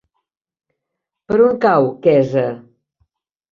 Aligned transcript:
Per 1.33 1.37
on 1.49 1.61
cau 1.67 1.91
Quesa? 2.09 2.49